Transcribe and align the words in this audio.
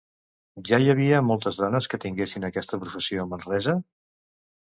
Ja 0.69 0.77
hi 0.83 0.87
havia 0.93 1.19
moltes 1.25 1.59
dones 1.59 1.89
que 1.91 1.99
tinguessin 2.05 2.49
aquesta 2.49 2.79
professió 2.85 3.27
a 3.27 3.31
Manresa? 3.35 3.79